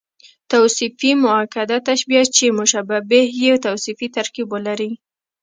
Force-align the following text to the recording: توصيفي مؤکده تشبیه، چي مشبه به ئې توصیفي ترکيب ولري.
توصيفي 0.51 1.11
مؤکده 1.23 1.77
تشبیه، 1.87 2.21
چي 2.35 2.45
مشبه 2.59 2.97
به 3.09 3.19
ئې 3.37 3.51
توصیفي 3.65 4.07
ترکيب 4.15 4.47
ولري. 4.53 4.91